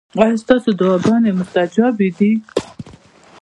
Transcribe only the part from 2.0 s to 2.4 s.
دي؟